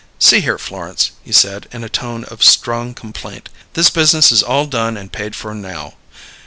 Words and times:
"See 0.17 0.39
here, 0.41 0.57
Florence," 0.57 1.11
he 1.23 1.31
said, 1.31 1.67
in 1.71 1.83
a 1.83 1.87
tone 1.87 2.23
of 2.23 2.43
strong 2.43 2.95
complaint. 2.95 3.49
"This 3.73 3.91
business 3.91 4.31
is 4.31 4.41
all 4.41 4.65
done 4.65 4.97
and 4.97 5.11
paid 5.11 5.35
for 5.35 5.53
now. 5.53 5.93